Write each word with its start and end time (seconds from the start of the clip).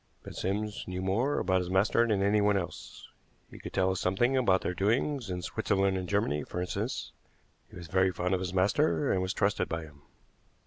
But 0.23 0.33
Sims 0.35 0.83
knew 0.87 1.03
more 1.03 1.37
about 1.37 1.59
his 1.59 1.69
master 1.69 2.07
than 2.07 2.23
anyone 2.23 2.57
else. 2.57 3.07
He 3.51 3.59
could 3.59 3.71
tell 3.71 3.91
us 3.91 3.99
something 3.99 4.35
about 4.35 4.61
their 4.61 4.73
doings 4.73 5.29
in 5.29 5.43
Switzerland 5.43 5.95
and 5.95 6.09
Germany, 6.09 6.43
for 6.43 6.59
instance. 6.59 7.11
He 7.69 7.75
was 7.75 7.85
very 7.85 8.11
fond 8.11 8.33
of 8.33 8.39
his 8.39 8.51
master, 8.51 9.11
and 9.11 9.21
was 9.21 9.31
trusted 9.35 9.69
by 9.69 9.83
him." 9.83 10.01